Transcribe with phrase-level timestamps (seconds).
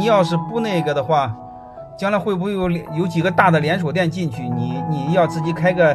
[0.00, 1.30] 你要是不那个的话，
[1.94, 4.48] 将来会不会有有几个大的连锁店进去？
[4.48, 5.94] 你你要自己开个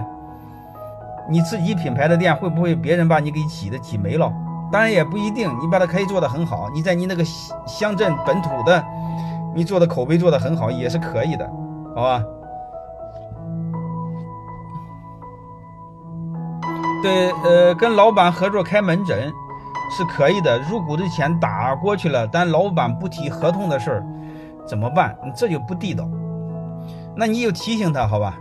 [1.28, 4.31] 你自己品牌的店，会不会别人把你给挤的挤没了？
[4.71, 7.23] 当然也不一定，你把它可以做得很好，你在你那个
[7.65, 8.86] 乡镇本土的，
[9.55, 11.50] 你做的口碑做得很好也是可以的，
[11.96, 12.24] 好吧？
[17.02, 19.34] 对，呃，跟老板合作开门诊
[19.89, 24.05] 是可以的，入股的钱打过去了，但老板不提合同的事儿，
[24.67, 25.15] 怎么办？
[25.35, 26.05] 这就不地道。
[27.16, 28.35] 那你就提醒他，好吧？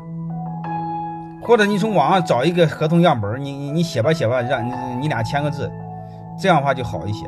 [1.43, 5.71] 或者你从网上找一个合同样本，你你你写吧写吧，让你你俩签个字，
[6.39, 7.27] 这样的话就好一些。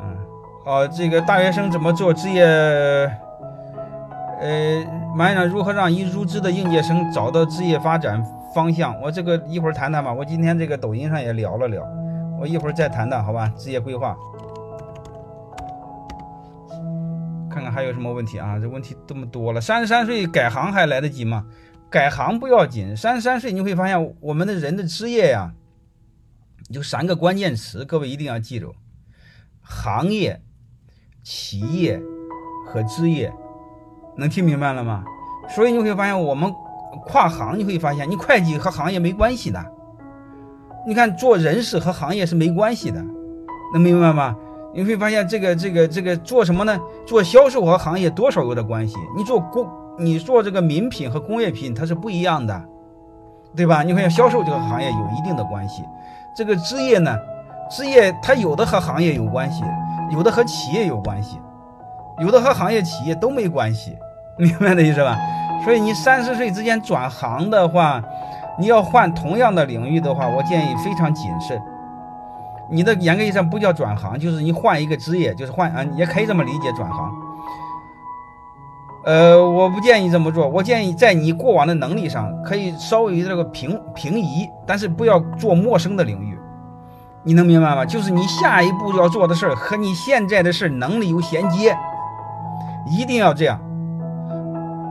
[0.00, 0.16] 嗯，
[0.64, 2.42] 好，这个大学生怎么做职业？
[4.40, 8.22] 呃，马院长如何让已入职的应届生找到职业发展
[8.56, 8.98] 方向？
[9.02, 10.10] 我这个一会儿谈谈吧。
[10.10, 11.86] 我今天这个抖音上也聊了聊，
[12.40, 13.52] 我一会儿再谈谈，好吧？
[13.58, 14.16] 职业规划，
[17.50, 18.58] 看看还有什么问题啊？
[18.58, 19.60] 这问题这么多了。
[19.60, 21.44] 三十三岁改行还来得及吗？
[21.90, 25.52] 改行不要紧，三十三岁你会发现我们的人的职业呀，
[26.70, 28.74] 有三个关键词，各位一定要记住：
[29.60, 30.40] 行业、
[31.22, 32.00] 企业
[32.66, 33.30] 和职业。
[34.16, 35.04] 能听明白了吗？
[35.50, 36.50] 所以你会发现，我们
[37.04, 39.64] 跨行，你会发现，你会计和行业没关系的。
[40.86, 43.02] 你看，做人事和行业是没关系的，
[43.72, 44.36] 能明白吗？
[44.74, 46.78] 你会发现，这个、这个、这个做什么呢？
[47.06, 48.94] 做销售和行业多少有点关系。
[49.16, 49.66] 你做工，
[49.98, 52.62] 你做这个名品和工业品，它是不一样的，
[53.56, 53.82] 对吧？
[53.82, 55.82] 你会销售这个行业有一定的关系。
[56.36, 57.16] 这个职业呢，
[57.70, 59.62] 职业它有的和行业有关系，
[60.12, 61.38] 有的和企业有关系，
[62.20, 63.96] 有的和行业、企业都没关系。
[64.36, 65.18] 明白的意思吧？
[65.66, 68.00] 所以你三十岁之间转行的话，
[68.56, 71.60] 你要换同样的领域的话，我建议非常谨慎。
[72.70, 77.12] 你的严格意义上不叫转行，就是你换一个职业，就是换啊，也可以这么理解转行。
[79.06, 86.38] 呃，我不建议这么做，我建议在你过往的能力上可以稍微这个平平移，但是不要做陌生的领域。
[87.24, 87.84] 你能明白吗？
[87.84, 91.76] 就是你下一步要做的事儿和你现在的事儿能力有衔接，
[92.88, 93.60] 一定要这样。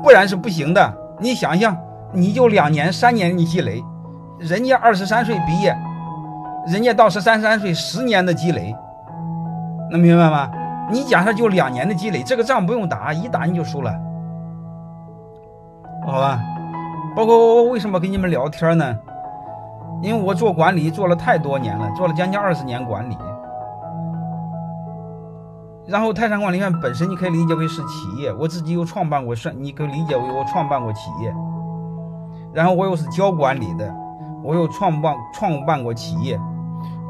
[0.05, 0.93] 不然是不行的。
[1.19, 1.75] 你想想，
[2.13, 3.83] 你就两年、三年你积累，
[4.37, 5.75] 人家二十三岁毕业，
[6.67, 8.75] 人家到十三三岁十年的积累，
[9.89, 10.47] 能明白吗？
[10.91, 13.91] 你假设就两年的积累，这个仗不用打，一打你就输了，
[16.05, 16.39] 好吧？
[17.15, 18.95] 包括我为什么跟你们聊天呢？
[20.03, 23.17] 因为我做管理做了太多年了，做了将近二十年管理。
[25.87, 31.33] 然后泰山管理院本身你可以理解为是企业，我自己又创办过，算你可以理解为我创办过企业。
[32.53, 33.93] 然后我又是教管理的，
[34.43, 36.39] 我又创办创办过企业，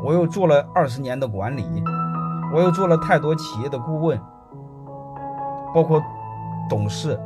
[0.03, 1.63] 我又做了二十年的管理，
[2.53, 4.19] 我又做了太多企业的顾问，
[5.73, 6.01] 包括
[6.69, 7.19] 董事。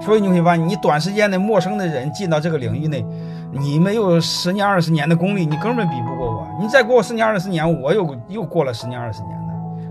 [0.00, 3.04] 所以你会发现，你短时间的陌生的人进到这个领域内，
[3.50, 6.46] 你没有十年二十年的功力，你根本比不过我。
[6.60, 9.49] 你再过十年二十年，我又又过了十年二十年。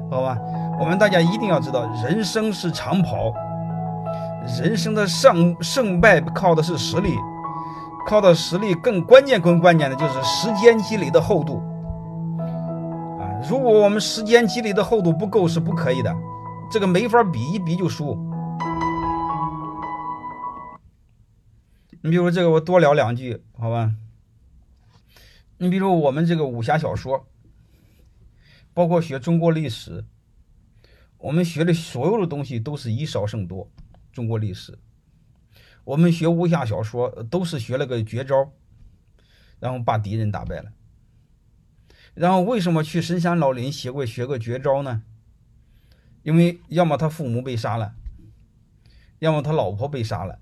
[0.09, 0.37] 好吧，
[0.79, 3.31] 我们大家一定要知道，人生是长跑，
[4.59, 7.15] 人生的胜胜败靠的是实力，
[8.07, 11.61] 靠的实力更关键更关键的就是时间积累的厚度
[13.19, 13.21] 啊！
[13.47, 16.11] 如果我们时间积累的厚度不够，是不可以的，
[16.71, 18.17] 这个没法比，一比就输。
[22.01, 23.91] 你比如这个，我多聊两句，好吧？
[25.57, 27.27] 你比如我们这个武侠小说。
[28.73, 30.05] 包括学中国历史，
[31.17, 33.69] 我们学的所有的东西都是以少胜多。
[34.11, 34.77] 中国历史，
[35.83, 38.51] 我们学武侠小说都是学了个绝招，
[39.59, 40.71] 然后把敌人打败了。
[42.13, 45.03] 然后为什么去深山老林学过学个绝招呢？
[46.23, 47.95] 因为要么他父母被杀了，
[49.19, 50.39] 要么他老婆被杀了。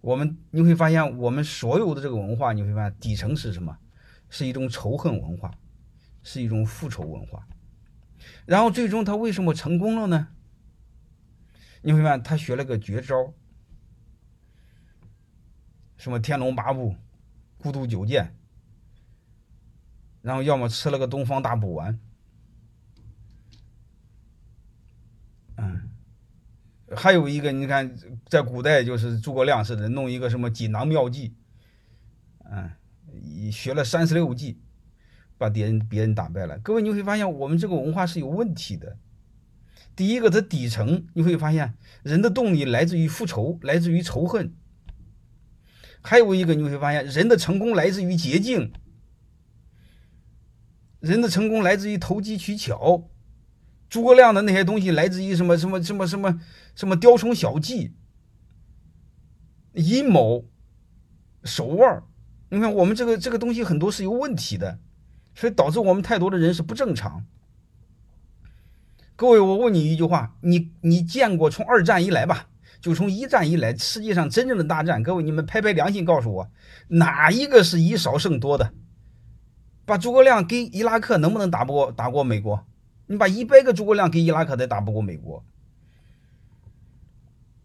[0.00, 3.76] 我们你会发现，我们所有的这个文化，你会发现底层是什么？
[4.30, 5.52] 是一种仇恨文化。
[6.28, 7.46] 是一种复仇文化，
[8.46, 10.26] 然后最终他为什么成功了呢？
[11.82, 13.32] 你会发现他学了个绝招，
[15.96, 16.96] 什么天龙八部、
[17.58, 18.36] 孤独九剑，
[20.20, 21.96] 然后要么吃了个东方大补丸，
[25.54, 25.92] 嗯，
[26.96, 27.96] 还有一个你看，
[28.26, 31.36] 在古代就是诸葛亮似的，弄一个什么锦囊妙计，
[32.50, 32.72] 嗯，
[33.52, 34.60] 学了三十六计。
[35.38, 38.98] 把别人别人打败了，各位你会发现我们这个文化是有问题的。
[39.94, 44.48] 第一个，它底层你会发现人的动力来自于复仇，来自于仇恨；
[46.02, 48.72] 还有一个你会发现人的成功来自于捷径，
[51.00, 53.08] 人的成功来自于投机取巧，
[53.88, 56.40] 诸葛亮的那些东西来自于什么什么什么什么
[56.74, 57.94] 什么雕虫小技、
[59.72, 60.44] 阴谋、
[61.42, 62.02] 手腕
[62.50, 64.78] 你看我们这个这个东西很多是有问题的，
[65.36, 67.24] 所以导致我们太多的人是不正常。
[69.14, 72.48] 各位，我问你一句话，你你见过从二战以来吧，
[72.80, 76.50] 就从一战以来，世界上真正的大战，各位你们拍拍良心告诉我，
[76.88, 78.72] 哪一个是以少胜多的？
[79.84, 82.66] 把诸葛亮给伊拉克能不能打不过打过美国？
[83.06, 85.44] 你把一百个诸葛亮给伊拉克，都打不过美国。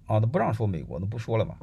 [0.06, 1.58] 啊，都不让说美国，都不说了吧。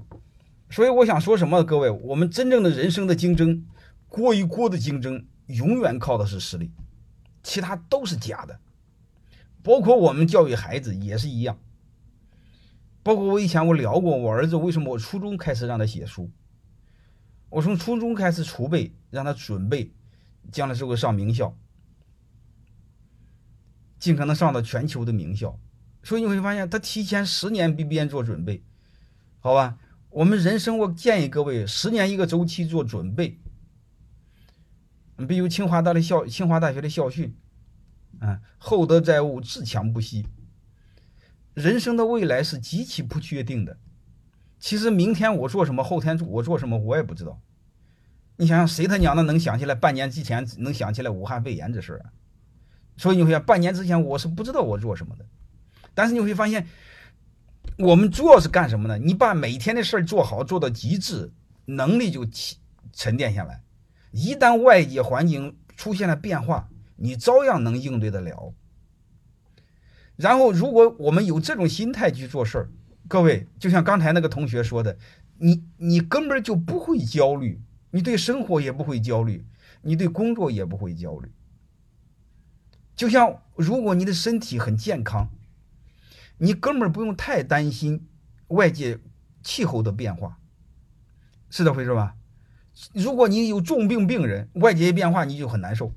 [0.71, 3.65] 所以我想说什么，各位，我们真正的人生的竞争，
[4.09, 6.71] 锅与锅的竞争，永远靠的是实力，
[7.43, 8.59] 其他都是假的。
[9.63, 11.59] 包括我们教育孩子也是一样，
[13.03, 16.31] 包括我以前我聊过，我儿子为什么我初中开始让他写书，
[17.51, 19.91] 我从初中开始储备，让他准备，
[20.53, 21.55] 将来是会上名校，
[23.99, 25.59] 尽可能上到全球的名校，
[26.03, 28.63] 所以你会发现他提前十年比别人做准备，
[29.41, 29.77] 好吧？
[30.11, 33.39] 我们人生我建议各位十年一个周期做准备，
[35.27, 37.35] 比如清华大的校清华大学的校训。
[38.21, 40.27] 啊，厚德载物，自强不息。
[41.55, 43.77] 人生的未来是极其不确定的。
[44.59, 47.41] 其实明天我做什么，后天我做什么，我也不知道。
[48.37, 52.11] 你想想，谁他娘的能想起来半年之前能想起来武汉肺炎这事儿啊？
[52.97, 55.25] 所以你会想，半年之前我是不知道我做什么的。
[55.95, 56.67] 但是你会发现，
[57.77, 58.99] 我们主要是干什么呢？
[58.99, 61.31] 你把每天的事儿做好，做到极致，
[61.67, 62.27] 能力就
[62.93, 63.63] 沉淀下来。
[64.19, 68.53] 一旦外界环境出现了变化，你照样能应对得了。
[70.17, 72.69] 然后，如果我们有这种心态去做事儿，
[73.07, 74.99] 各位，就像刚才那个同学说的，
[75.37, 77.63] 你你根本就不会焦虑，
[77.93, 79.47] 你对生活也不会焦虑，
[79.83, 81.31] 你对工作也不会焦虑。
[82.97, 85.31] 就像如果你的身体很健康，
[86.39, 88.09] 你根本不用太担心
[88.49, 88.99] 外界
[89.45, 90.41] 气候的变化，
[91.51, 92.17] 是这回事吧？
[92.93, 95.93] 如果你有重病病人，外界变化你就很难受。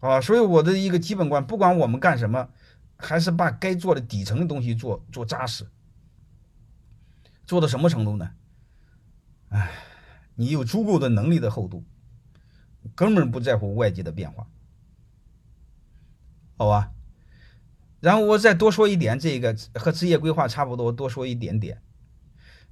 [0.00, 2.48] 啊，所以我的一个基本观，不管我们干什么，
[2.96, 5.66] 还是把该做的底层的东西做做扎实，
[7.46, 8.30] 做到什么程度呢？
[9.48, 9.70] 哎，
[10.36, 11.84] 你有足够的能力的厚度，
[12.94, 14.46] 根本不在乎外界的变化，
[16.56, 16.92] 好吧？
[18.00, 21.82] 然后我再多说一点，这个和职业规划差不多，多说一点点。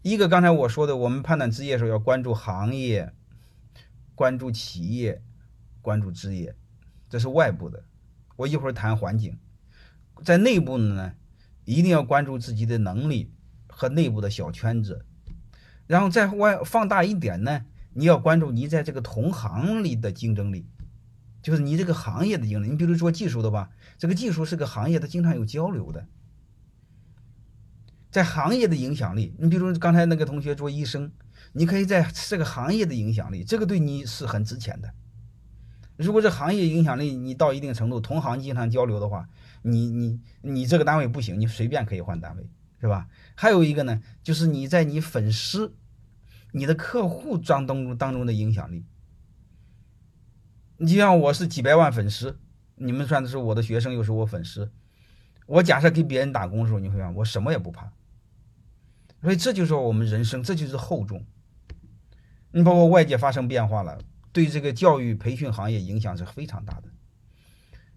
[0.07, 3.13] 一个刚才我说的，我们判断职业的时候要关注行业，
[4.15, 5.21] 关注企业，
[5.83, 6.55] 关注职业。
[7.11, 7.83] 这是外部的，
[8.37, 9.37] 我一会儿谈环境，
[10.23, 11.15] 在内部呢，
[11.65, 13.33] 一定要关注自己的能力
[13.67, 15.05] 和内部的小圈子，
[15.89, 20.69] 然后再外放大一点呢，你要关注你在这个同行里的竞争力，
[21.43, 22.69] 就是你这个行业的竞争力。
[22.71, 26.07] 你比如做技术的吧，这个技术是个行业，它经常有交流的，
[28.17, 29.35] 在行业的影响力。
[29.39, 31.13] 你比如刚才那个同学做医生，
[31.53, 34.91] 你可以在这个行业的影响力，这个对你是很值钱的。
[35.99, 39.29] 如果这行业影响力你到一定程度，同行经常交流的话，
[39.61, 42.49] 你你你这个单位不行，你随便可以换单位，
[42.81, 43.07] 是吧？
[43.35, 45.75] 还有一个呢，就是你在你粉丝、
[46.53, 48.87] 你的客户当中当中的影响力。
[50.79, 52.39] 你就像我是几百万粉丝，
[52.77, 54.73] 你们算的是我的学生，又是我粉丝。
[55.45, 57.93] 我假设给别人打工的时候，你会发现我什么也不怕。
[59.27, 61.27] 所以这就是我们人生，这就是厚重。
[62.53, 63.99] 你包括外界发生变化了。
[64.33, 66.85] 对这个教育培训行业影响是非常大的，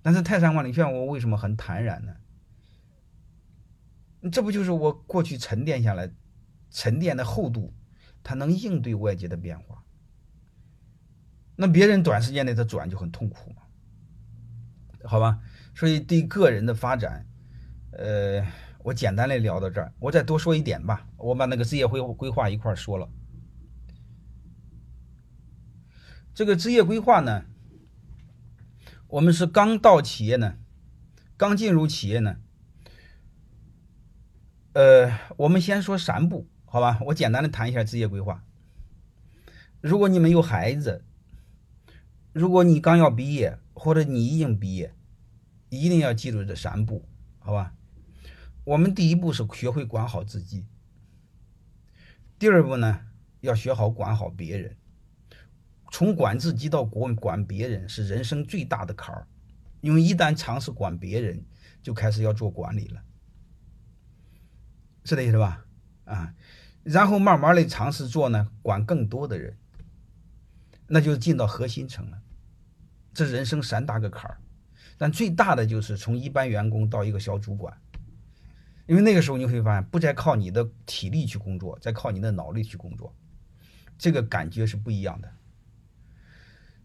[0.02, 2.16] 但是泰山管理学院我为什么很坦然呢？
[4.32, 6.12] 这不就是我过去沉淀下来、
[6.72, 7.76] 沉淀的厚度，
[8.24, 9.84] 它能应对外界的变化。
[11.56, 13.62] 那别人短时间内他转就很痛苦嘛，
[15.04, 15.40] 好吧？
[15.76, 17.28] 所以对个人的发展，
[17.92, 18.44] 呃，
[18.80, 23.10] 我简单的聊到这儿，我再多说一点吧，我把那个职业规规划一块说了。
[26.34, 27.46] 这个职业规划呢，
[29.08, 30.58] 我们是刚到企业呢，
[31.36, 32.38] 刚进入企业呢，
[34.72, 37.00] 呃，我们先说三步，好吧？
[37.08, 38.46] 我简单的谈一下职业规划。
[39.82, 41.04] 如果你们有孩子，
[42.32, 44.96] 如果你刚要毕业，或者你已经毕业，
[45.68, 47.06] 一定要记住这三步，
[47.40, 47.76] 好吧？
[48.64, 50.66] 我们第一步是学会管好自己，
[52.38, 53.02] 第二步呢，
[53.42, 54.76] 要学好管好别人。
[55.92, 59.28] 从管自己到管管别人是人生最大的坎儿，
[59.82, 61.44] 因为一旦尝试管别人，
[61.82, 63.02] 就开始要做管理了，
[65.04, 65.66] 是这意思吧？
[66.06, 66.36] 啊，
[66.84, 69.58] 然后慢慢的尝试做呢，管更多的人，
[70.86, 72.22] 那就进到核心层了。
[73.12, 74.38] 这人生三大个坎儿，
[74.96, 77.76] 但最大的就是从一般员工到一个小主管，
[78.90, 83.16] 因为那个时候你会发现，不再靠你的体力去工作，再靠你的脑力去工作，
[84.00, 85.32] 这个感觉是不一样的。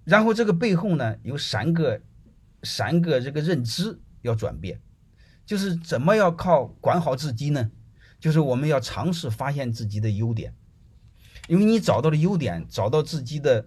[0.05, 2.03] 然后这个背后呢，有三个
[2.63, 4.83] 三个这个认知要转变，
[5.47, 7.71] 就是怎么要靠管好自己呢？
[8.21, 10.55] 就是我们要尝试发现自己的优点，
[11.49, 13.67] 因为你找到了优点，找到自己的，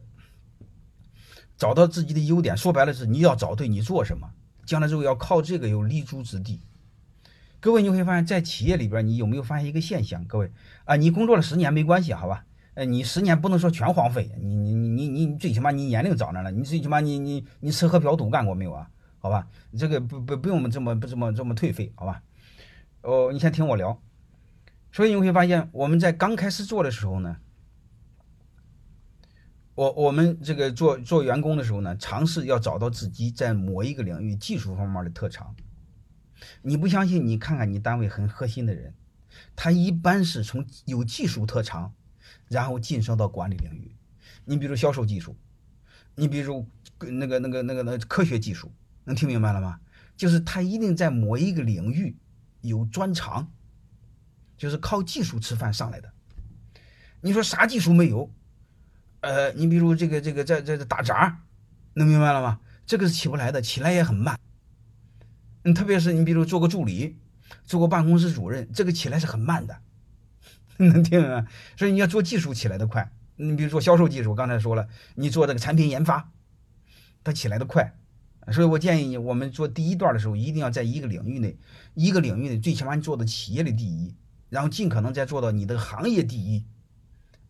[1.58, 4.32] 找到自己的优点，说白了是你要找对你做什么，
[4.67, 6.62] 将来之后要靠这个有立足之地。
[7.60, 10.24] 各位你会发现在企业里边，你有没有发现一个现象？
[10.26, 10.52] 各位
[10.86, 12.46] 啊，你工作了十年没关系，好吧？
[12.76, 18.88] 呃，你十年不能说全荒废，你你你你你最起码你年龄长着了，你最起码你你你吃喝嫖赌干过没有啊？
[19.20, 22.22] 好吧，这个不不不用这么不这么这么颓废，好吧？
[23.02, 24.00] 哦，你先听我聊。
[24.92, 27.38] 所以你会发现，我们在刚开始做的时候呢，
[29.74, 35.56] 我我们这个做做员工的时候呢，尝试要找到自己在某一个领域技术方面的特长。
[36.62, 37.25] 你不相信？
[37.25, 38.94] 你看看你单位很核心的人，
[39.56, 41.94] 他一般是从有技术特长，
[42.48, 43.96] 然后晋升到管理领域。
[44.46, 45.36] 你比如销售技术，
[46.15, 46.67] 你比如
[47.00, 48.72] 那个那个那个那科学技术，
[49.03, 49.79] 能听明白了吗？
[50.15, 52.15] 就是他一定在某一个领域
[52.62, 53.51] 有专长。
[54.58, 56.12] 就是靠技术吃饭上来的，
[57.22, 58.34] 你说啥技术没有？
[59.22, 61.44] 呃，你比如这个这个在在打杂，
[61.94, 62.60] 能明白了吗？
[62.84, 64.36] 这个是起不来的，起来也很慢。
[65.74, 67.18] 特别是你比如做个助理，
[67.66, 69.80] 做个办公室主任，这个起来是很慢的，
[70.78, 71.46] 能听明白？
[71.76, 73.12] 所以你要做技术起来的快。
[73.36, 76.32] 你比如做销售技术，刚才说了，你做这个产品研发，
[77.24, 77.96] 它起来的快。
[78.52, 81.58] 所以我建议你，我们做第一段的时候，一定要在一个领域内，
[81.94, 84.16] 一个领域内，最起码你做的企业的第一。
[84.50, 86.66] 然后尽可能再做到你的行业第一，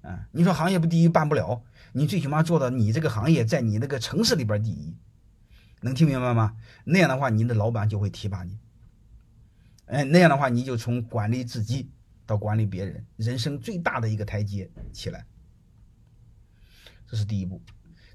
[0.02, 4.96] 啊，你说行业不第一办不了，你最起码做到你这个行业在你那个城市里边第一，
[5.82, 6.56] 能听明白吗？
[6.84, 8.58] 那样的话，你的老板就会提拔你，
[9.86, 11.90] 哎，那样的话，你就从管理自己
[12.26, 15.26] 到管理别人，人生最大的一个台阶起来，
[17.08, 17.62] 这是第一步。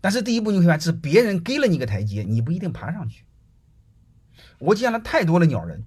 [0.01, 3.25] 但是第一步你会发现，是别人给了你一个台阶，你不一定爬上去。
[4.59, 5.85] 我见了太多的鸟人。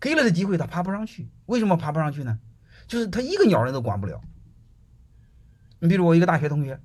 [0.00, 1.28] 给了的机会，他爬不上去。
[1.46, 2.38] 为什么爬不上去呢？
[2.86, 4.20] 就是他一个鸟人都管不了。
[5.80, 6.80] 你比如我一个大学同学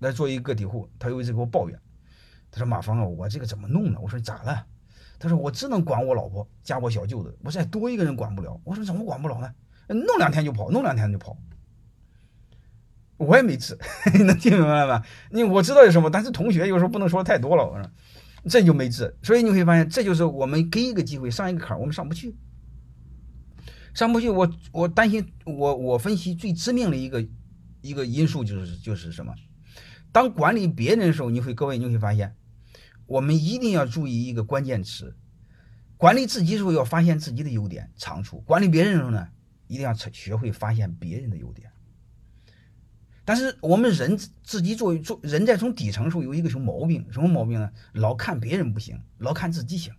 [0.00, 1.80] 来做一个个体户，他有一次给我抱怨，
[2.54, 4.64] 他说：“马峰啊，我这个怎么弄呢？”我说：“咋了？”
[5.18, 9.52] 他说：“我只能管我老婆加我小舅子，我再多一个人管不了。”我说：“怎么管不了呢？
[9.88, 11.36] 弄两天就跑，弄两天就跑。”
[13.18, 13.76] 我也没治，
[14.24, 15.02] 能听明白吗？
[15.30, 17.66] 你我知道有什么，但是同学有时候不能说太多了。
[17.66, 17.90] 我说。
[18.46, 22.36] 这就没治，所以你会发现，这就是我们给一个机会上一个坎儿，我们上不去，
[23.94, 24.28] 上不去。
[24.28, 27.26] 我我担心，我我分析最致命的一个
[27.80, 29.32] 一个因素就是就是什么？
[30.12, 32.36] 当管理别人的时候，你会各位你会发现，
[33.06, 35.14] 我们一定要注意一个关键词：
[35.96, 39.28] 管理自己时候要发现自己的优点长处；管理别人的时候呢，
[39.66, 41.70] 一定要学会发现别人的优点。
[43.26, 47.06] 但是我们人自己做做人在从底层时候有一个什么毛病？
[47.10, 47.70] 什么毛病呢？
[47.92, 49.94] 老看别人不行，老看自己行，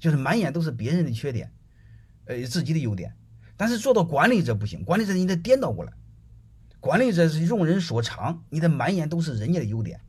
[0.00, 1.52] 就是满眼都是别人的缺点，
[2.24, 3.14] 呃，自己的优点。
[3.56, 5.92] 但是做到管理者不行，管理者你得颠倒过来，
[6.80, 10.00] 管理者是用人所长，你的满眼都是人家的优点，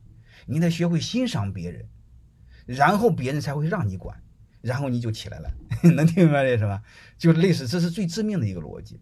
[0.48, 1.86] 你得学会欣赏别人，
[2.66, 4.22] 然后别人才会让你管，
[4.62, 5.52] 然后你就起来了。
[5.96, 6.82] 能听明白这是吧？
[7.18, 9.00] 就类似，这是最致命的一个逻辑。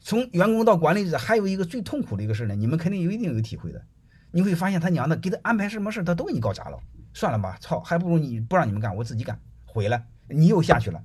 [0.00, 3.82] 从员工到管理者，还有一个最痛苦的一个事呢，你们肯定有一定有体会的。
[4.30, 6.78] 你会发现他娘的给他安排什么事他都给你搞砸了。
[7.12, 11.02] 算了吧，操，还不如你不让你们干，我自己干，毁了，你又下去了。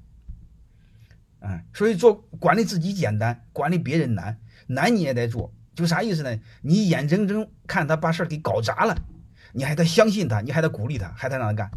[1.42, 5.54] 嗯，所以做管理自己简单，管理别人难，难你也得做。
[5.76, 6.38] 就啥意思呢？
[6.62, 8.98] 你眼睁睁看他把事儿给搞砸了，
[9.54, 11.72] 你还得相信他，你还得鼓励他，还得让他干。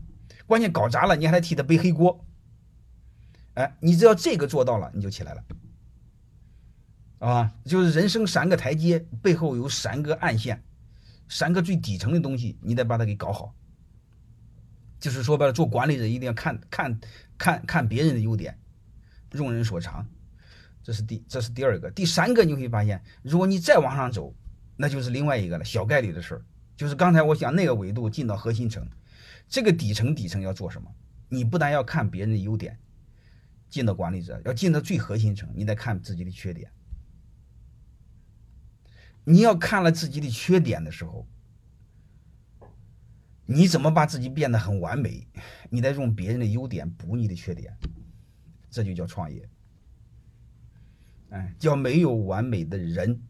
[0.47, 2.25] 关键搞砸了，你还得替他背黑锅。
[3.55, 5.45] 哎，你只要这个做到了，你就起来了。
[7.19, 10.63] 啊，就是人生三个台阶背后有三个暗线，
[11.29, 13.55] 三个最底层的东西，你得把它给搞好。
[14.99, 17.01] 就是说白了，做管理者一定要看看
[17.39, 18.59] 看看别人的优点，
[19.33, 20.07] 用人所长，
[20.83, 21.91] 这是第这是第二个。
[21.91, 24.35] 第三个你会发现，如果你再往上走，
[24.77, 26.45] 那就是另外一个了，小概率的事儿。
[26.77, 28.89] 就是刚才我讲那个维度进到核心层，
[29.49, 30.95] 这个底层底层要做什么？
[31.29, 32.79] 你不但要看别人的优点，
[33.69, 36.71] 进到管理者要进到最核心层，你得看自己的缺点。
[39.25, 41.29] 你要看了自己的缺点的时候，
[43.47, 45.27] 你怎么把自己变得很完美？
[45.71, 47.73] 你得用别人的优点补你的缺点，
[48.69, 49.49] 这就叫创业。
[51.31, 53.23] 哎，叫没有完美的人，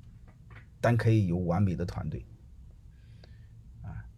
[0.81, 2.25] 但可以有完美的团队。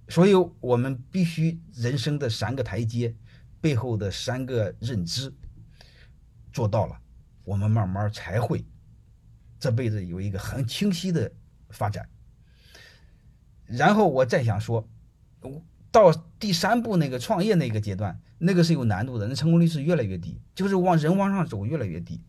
[0.09, 3.15] 所以我们必须人生的三个台阶
[3.61, 5.33] 背后的三个认知
[6.53, 7.01] 做到了，
[7.45, 8.65] 我们慢慢才会
[9.59, 11.33] 这辈子有一个很清晰的
[11.71, 12.09] 发展。
[13.67, 14.87] 然后我再想说，
[15.91, 22.21] 到第三步那个创业那个阶段，那个是有难度的，那成功率是越来越低，就是往人往上走越来越低。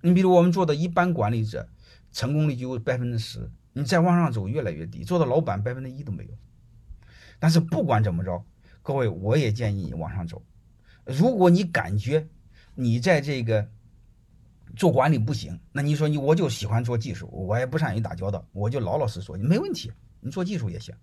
[0.00, 1.68] 你比如我们做的一般管理者，
[2.10, 6.30] 成功率就百分之十，你再往上走越来越低，做到老板百分之一都没有。
[7.42, 8.44] 但是不管怎么着，
[8.82, 10.40] 各位，我也建议你往上走。
[11.04, 12.28] 如果你感觉
[12.76, 13.68] 你在这个
[14.76, 19.90] 做管理不行，那你说你我就喜欢做技术，我也不善于打交道，我就老老实说，你没问题。
[20.20, 20.94] 你做技术也行，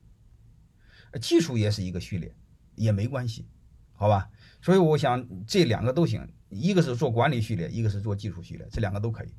[1.21, 2.33] 技术也是一个序列，
[2.75, 3.45] 也没关系，
[3.91, 4.29] 好吧？
[4.61, 9.33] 所以我想这两个都行，一个是做管理序列，一个是做技术序列，这两个都可以。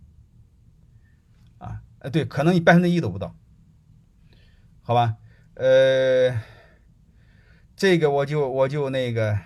[1.57, 3.35] 啊，呃，对，可能你百分之一都不到，
[4.83, 5.17] 好吧？
[5.55, 6.39] 呃，
[7.81, 9.39] 这个我就我就那个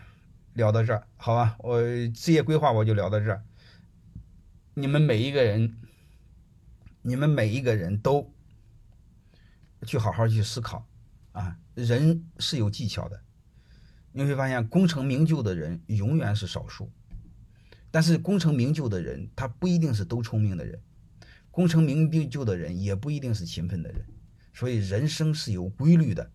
[0.55, 1.55] 聊到这儿，好吧？
[1.61, 3.45] 我职业规划我就聊到这儿。
[4.75, 5.77] 你们每一个人，
[7.03, 8.29] 你们每一个人都。
[9.87, 10.85] 去好好去思考，
[11.31, 13.23] 啊，人是有技巧的，
[14.11, 16.91] 你会发现功成名就的人永远是少数，
[17.93, 20.81] 但是功成名就的人他不一定是都聪明的人，
[21.53, 24.05] 功成名就的人也不一定是勤奋的人，
[24.53, 26.29] 所以人生是有规律的，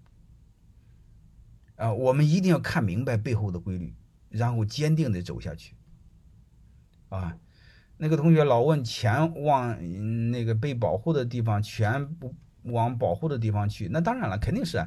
[1.80, 3.96] 啊，我们一定要看明白背后的规律，
[4.30, 5.74] 然后坚定的走下去，
[7.10, 7.36] 啊，
[7.98, 12.36] 那个同学老问钱往那个被保护的地方全不。
[12.64, 14.86] 往保护的地方去，那当然了，肯定是。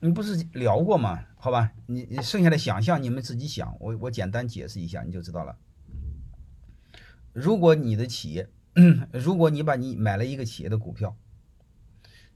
[0.00, 1.24] 你不是聊过吗？
[1.36, 5.56] 好吧，你你剩下的想象你们自己想，我我简单解释一下你就知道了。
[7.32, 8.50] 如果你的企业，
[9.12, 11.16] 如果你把你买了一个企业的股票，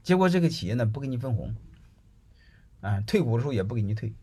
[0.01, 1.55] 结果这个企业呢不给你分红，
[2.85, 4.13] 啊，退股的时候也不给你退。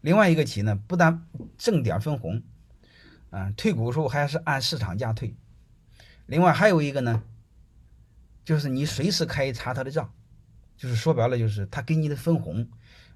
[0.00, 2.42] 另外一个企业呢不但挣点分红，
[3.30, 5.34] 啊，退股的时候还是按市场价退。
[6.26, 7.22] 另外还有一个呢。
[8.44, 10.10] 就是你随时可以查他的账，
[10.74, 12.66] 就是说白了，就是他给你的分红，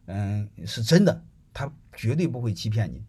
[0.04, 1.24] 嗯，是真的，
[1.54, 3.02] 他绝对不会欺骗你，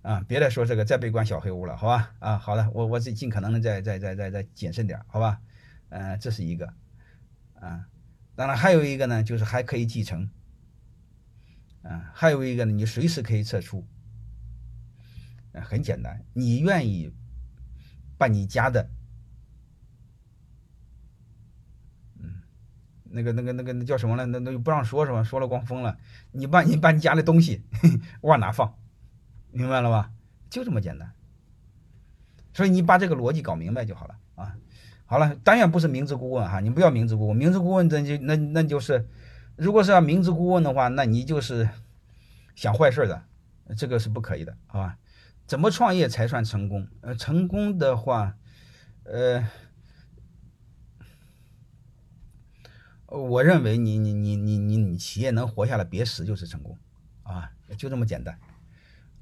[0.00, 2.14] 啊，别再说这个再被关小黑屋了，好吧？
[2.20, 5.38] 啊，好的，我我尽尽可能的再再再再再谨慎点，好吧？
[5.90, 6.72] 嗯，这是一个，
[7.60, 7.84] 啊，
[8.36, 10.28] 当然还有一个呢，就是还可以继承，
[11.82, 13.86] 啊，还有一个呢，你随时可以撤出，
[15.52, 17.12] 啊，很简单，你愿意
[18.18, 18.90] 把你家的。
[23.16, 24.26] 那个、那个、那个、那叫什么了？
[24.26, 25.22] 那那不让说是吧？
[25.22, 25.96] 说了光疯了。
[26.32, 27.62] 你把你把你家的东西
[28.22, 28.76] 往哪放？
[29.52, 30.10] 明白了吧？
[30.50, 31.14] 就这么简单。
[32.52, 34.56] 所以你把这个逻辑搞明白就好了啊。
[35.06, 37.36] 好了，当然不是明知故问哈，你不要明知故问。
[37.36, 39.08] 明知故问，那就那那就是，
[39.56, 41.68] 如果是要明知故问的话，那你就是
[42.54, 43.22] 想坏事的，
[43.76, 44.98] 这个是不可以的，好吧？
[45.46, 46.88] 怎么创业才算成功？
[47.02, 48.36] 呃，成功的话，
[49.04, 49.46] 呃。
[53.06, 56.76] 我认为你你你你你你企业能活下来别死就是成功，
[57.22, 58.36] 啊，就这么简单。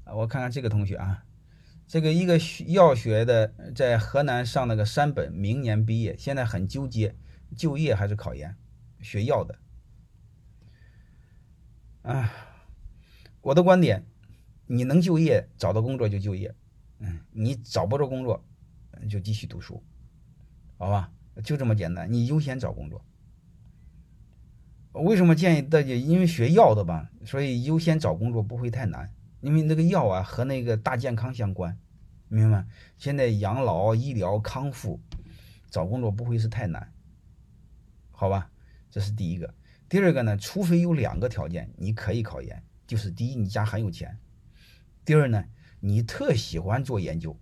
[0.03, 1.23] 啊，我看看这个同学啊，
[1.93, 7.15] 这个一个药学的在河南上那个三本，明年毕业，现在很纠结，
[7.55, 8.55] 就业还是考研，
[8.99, 9.59] 学药的。
[12.01, 12.33] 啊，
[13.41, 14.07] 我的观点，
[14.65, 16.55] 你能就业找到工作就就业，
[16.97, 18.43] 嗯，你找不着工作
[19.07, 19.83] 就继续读书，
[20.79, 21.11] 好吧，
[21.43, 23.05] 就这么简单，你优先找工作。
[24.93, 25.89] 为什么建议大家？
[25.95, 29.13] 因为学药的吧，所以优先找工作不会太难。
[29.41, 31.77] 因为那个药啊和那个大健康相关，
[32.33, 32.67] 明白吗？
[32.97, 34.99] 现在养老、医疗、康复，
[35.69, 36.91] 找工作不会是太难，
[38.11, 38.49] 好吧？
[38.89, 39.53] 这是第一个。
[39.87, 44.17] 第二个呢，除非有两个条件，你可以考研，就是第一，你家很有钱；
[45.05, 45.45] 第二呢，
[45.79, 47.37] 你特喜欢做研究。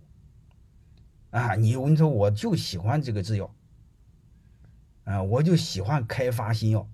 [1.30, 3.54] 啊，你我跟你说，我就喜欢这个制药，
[5.04, 6.86] 啊，我就喜欢开发新药。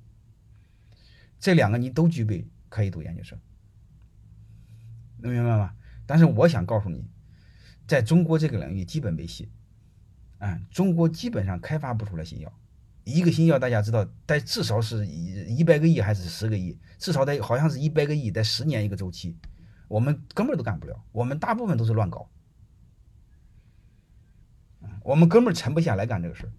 [1.40, 3.40] 这两个你都具备，可以读研究生，
[5.16, 5.74] 能明白吗？
[6.06, 7.04] 但是我想告诉你，
[7.88, 9.48] 在中国这个领域基本没戏，
[10.38, 12.52] 啊，中国基本上开发不出来新药，
[13.04, 19.36] 一个新药大家知道得至少是一一百个亿还是十个亿，至少得好像是一百个亿，得十年一个周期，
[19.88, 22.28] 我们根本都干不了，我们大部分都是乱搞，
[25.02, 26.52] 我们根本沉不下来干这个事儿，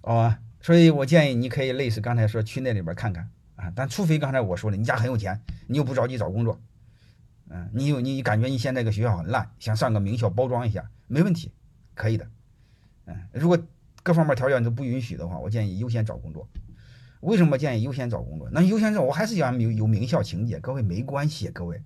[0.00, 0.40] 好吧？
[0.60, 3.30] 所以我建议你可以类似刚才说去那里边看看。
[3.54, 6.60] 啊，但除非刚才我说的，你家很有钱，你又不着急找工作，
[7.48, 11.52] 嗯，你有你感觉你现在这个学校很烂，想上个名校包装一下，没问题，
[11.94, 12.28] 可以的，
[13.06, 13.58] 嗯，如果
[14.02, 16.48] 各方面条件都不允许的话，我建议优先找工作，
[17.20, 18.48] 为什么建议优先找工作？
[18.50, 21.80] 那优先找，我还是讲有有名校情节，各位没关系，各位，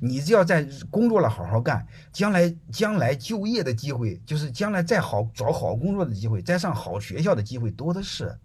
[0.00, 8.38] 你只要在工作了好好干，将来将来就业的机会，就是将来再好找好工作的机会，再上好学校的机会多的是，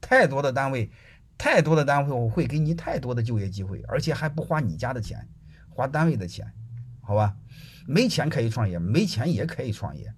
[0.00, 0.90] 太多的单位，
[1.36, 5.26] 太多的单位我会给你太多的就业机会，而且还不花你家的钱，
[5.74, 6.52] 花单位的钱，
[7.00, 7.36] 好吧？
[7.86, 10.14] 没钱可以创业，没钱也可以创业，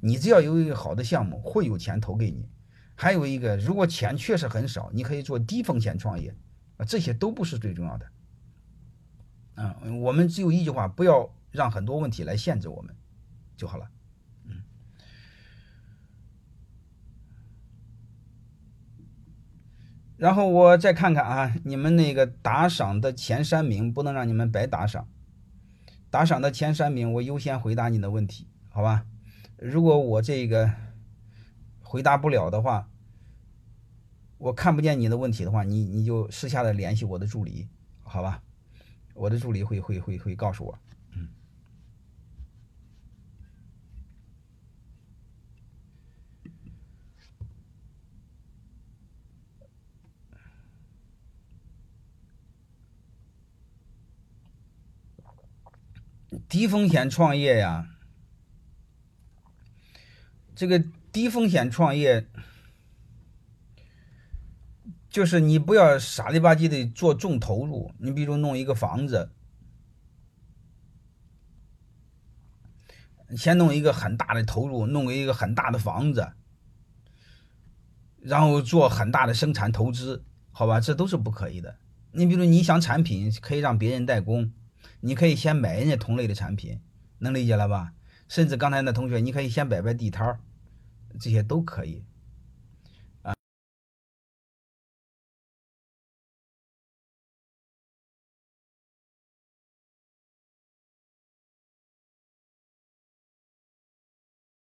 [0.00, 2.48] 你只要有一个好的项目，会有钱投给你。
[2.94, 6.36] 还有一个，如果钱确实很少，你可以做低风险创业，
[6.76, 8.06] 啊，这些都不是最重要的。
[9.54, 12.94] 嗯，我们只有一句话，不要让很多问题来限制我们，
[13.56, 13.88] 就好了。
[20.22, 25.08] 然后我再看看啊，你们那个打赏的前三名，不能让你们白打赏。
[26.10, 29.04] 打赏的前三名，我优先回答你的问题，好吧？
[29.58, 30.72] 如果我这个。
[31.82, 32.88] 回答不了的话，
[34.38, 37.68] 我看不见你的问题的话，你你就私下的联系我的助理，
[38.04, 38.42] 好吧？
[39.14, 40.78] 我的助理会会会会告诉我。
[41.14, 41.28] 嗯。
[56.52, 57.88] 低风险创业呀，
[60.54, 60.84] 这个。
[61.10, 62.26] 低风险创业，
[65.10, 67.92] 就是你不要傻里吧唧的做重投入。
[67.98, 69.30] 你比如弄一个房子，
[73.36, 76.32] 先弄一个很大的投入，弄一个很大的房子，
[78.22, 80.80] 然后做很大的生产投资，好吧？
[80.80, 81.76] 这都是不可以的。
[82.12, 84.50] 你比如你想产品可以让别人代工，
[85.04, 86.80] 你可以先买人家同类的产品，
[87.18, 87.92] 能理解了吧？
[88.28, 90.40] 甚至刚才那同学，你可以先摆摆地摊儿。
[91.20, 92.04] 这些都可以，
[93.22, 93.34] 啊，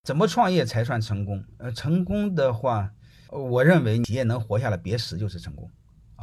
[0.03, 1.42] 怎么创业才算成功？
[1.59, 2.92] 呃，成功的话，
[3.31, 5.70] 我认为企业能活下来别死就是成功，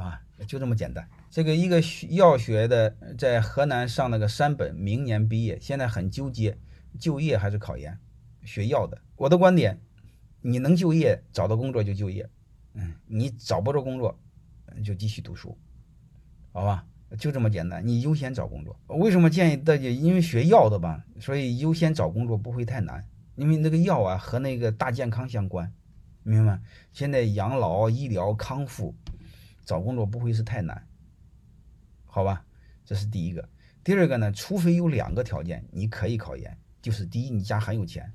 [0.01, 1.07] 啊，就这么简单。
[1.29, 6.57] 这个一个学药学的在河南上那个三本，明年毕业，现在很纠结，
[6.99, 7.97] 就业还是考研？
[8.43, 9.79] 学药的，我的观点。
[10.43, 12.27] 你能就业，找到工作就就业，
[12.73, 14.19] 嗯，你找不着工作，
[14.83, 15.55] 就继续读书，
[16.51, 16.83] 好吧，
[17.19, 17.85] 就这么简单。
[17.87, 18.75] 你优先找工作。
[18.87, 19.83] 为什么建议大家？
[19.83, 23.07] 因为学药的吧，所以优先找工作不会太难。
[23.35, 25.71] 因为那个药啊和那个大健康相关，
[26.23, 26.61] 明白吗？
[26.91, 28.95] 现在养老、医疗、康复，
[29.65, 30.87] 找工作不会是太难，
[32.05, 32.45] 好吧？
[32.85, 33.49] 这是第一个。
[33.83, 38.11] 第二个呢，除非有两个条件，你可以考研，就是第一，你家很有钱；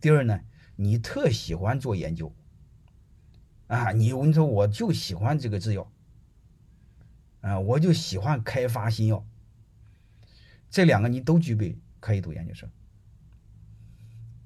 [0.00, 0.40] 第二呢。
[0.74, 2.34] 你特喜欢做研究
[3.66, 3.92] 啊？
[3.92, 5.92] 你你说我就喜欢这个制药
[7.42, 9.24] 啊，我就喜欢开发新药。
[10.70, 12.68] 这两个你都具备，可以读研究生，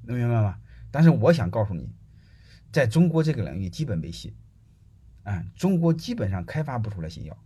[0.03, 0.61] 能明白吗？
[0.91, 1.89] 但是我想告诉你，
[2.73, 4.35] 在中国这个领域基本没戏
[5.27, 5.45] 啊！
[5.57, 7.37] 中国基本上开发不出来新药，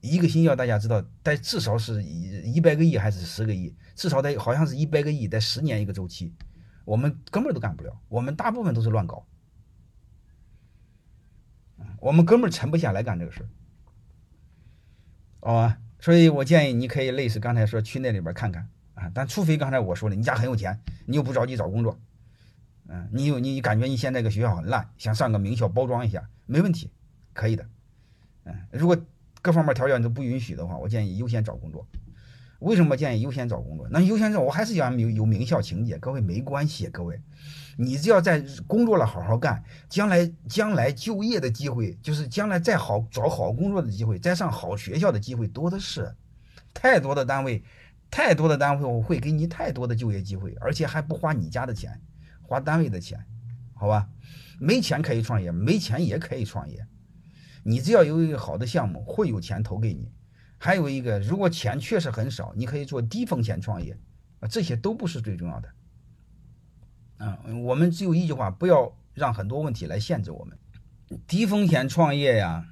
[0.00, 3.72] 一个新药大家知道，得至少是一一百个亿还是十个亿？
[3.94, 6.34] 至少得好像是一百个亿，得十年一个周期。
[6.84, 9.24] 我们根本都干不了，我们大部分都是乱搞，
[12.00, 13.48] 我们根本沉不下来干这个事儿，
[15.40, 15.78] 好吧？
[16.00, 22.00] 所以我建议你可以类似刚才说去那里边看看啊，但除非刚才我说的，你家很有钱，你又不着急找工作，
[22.88, 26.90] 嗯，你有你感觉你现在个学校很烂，想上个名校包装一下，没问题，
[27.38, 27.64] 可以的，
[28.46, 28.98] 嗯，如果
[29.40, 31.86] 各方面条件都不允许的话，我建议优先找工作。
[32.58, 33.86] 为什么建议优先找工作？
[33.88, 37.22] 那优先找，我还是想有有名校情节，各位没关系，各位，
[37.76, 46.12] 你只要在工作了好好干，将来将来就业的机会，就是将来再好找好工作的机会，再上好学校的机会多的是，
[46.74, 47.62] 太多的单位，
[48.10, 52.00] 太多的单位我会给你太多的就业机会，而且还不花你家的钱，
[52.42, 53.24] 花单位的钱，
[53.74, 54.08] 好吧？
[54.58, 56.84] 没钱可以创业，没钱也可以创业，
[57.62, 60.10] 你只要有一个好的项目，会有钱投给你。
[60.56, 63.96] 还有一个，如果钱确实很少，你可以做低风险创业，
[64.40, 65.68] 啊，这些都不是最重要的。
[67.18, 70.58] 嗯，我们只有一句话，不要让很多问题来限制我们。
[71.26, 72.66] 低风险创业呀，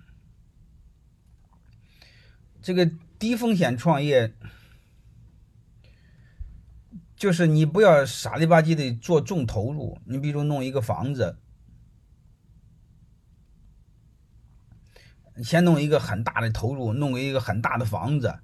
[2.60, 4.34] 这个低风险创业，
[7.16, 9.98] 就是你不要傻里吧唧的做重投入。
[10.06, 11.38] 你比如弄一个房子。
[15.42, 18.38] 先弄一个很大的投入，弄一个很大的房子，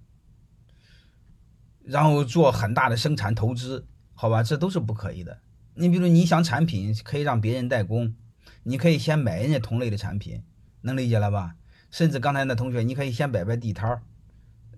[1.85, 5.41] 然后做很大的生产投资，好吧，这都是不可以的。
[5.75, 8.15] 你比如你想产品可以让别人代工，
[8.63, 10.43] 你可以先买人家同类的产品，
[10.83, 11.57] 能理解了吧？
[11.91, 14.03] 甚至刚才那同学，你可以先摆摆地摊儿，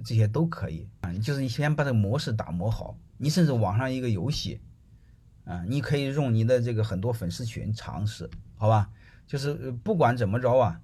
[0.04, 1.12] 这些都可以啊。
[1.14, 4.60] 就是你先把这个模式打磨好，你甚至网上一个游戏
[5.44, 8.90] 啊，你可以用你的这个很多粉丝群尝试，好吧？
[9.26, 10.80] 就是不管怎么着啊，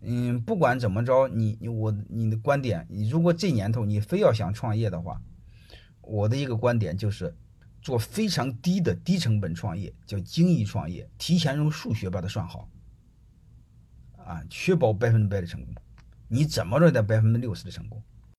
[0.00, 5.20] 嗯，不管怎么着，你你我你的观点，你如果这年头你非要想创业的话，
[6.00, 7.36] 我的一个观点就是
[7.82, 12.68] 做非常低的低成本创业，叫精益创业，提前用数学把它算好。
[14.24, 15.74] 啊，确保百分之百的成功，
[16.28, 18.02] 你怎么着得百分之六十的成功？